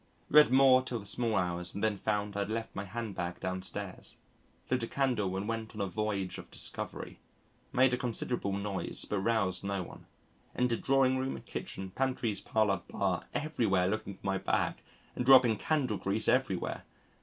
Read 0.29 0.51
Moore 0.51 0.81
till 0.81 0.97
the 0.97 1.05
small 1.05 1.35
hours 1.35 1.75
and 1.75 1.83
then 1.83 1.95
found 1.95 2.35
I 2.35 2.39
had 2.39 2.49
left 2.49 2.75
my 2.75 2.85
handbag 2.85 3.39
downstairs. 3.39 4.17
Lit 4.71 4.81
a 4.81 4.87
candle 4.87 5.37
and 5.37 5.47
went 5.47 5.75
on 5.75 5.81
a 5.81 5.85
voyage 5.85 6.39
of 6.39 6.49
discovery. 6.49 7.19
Made 7.71 7.93
a 7.93 7.97
considerable 7.97 8.51
noise, 8.53 9.05
but 9.07 9.19
roused 9.19 9.63
no 9.63 9.83
one. 9.83 10.07
Entered 10.55 10.81
drawing 10.81 11.19
room, 11.19 11.39
kitchen, 11.45 11.91
pantries, 11.91 12.41
parlour, 12.41 12.81
bar 12.89 13.25
everywhere 13.35 13.87
looking 13.87 14.15
for 14.15 14.25
my 14.25 14.39
bag 14.39 14.81
and 15.15 15.23
dropping 15.23 15.55
candle 15.57 15.97
grease 15.97 16.27
everywhere! 16.27 16.83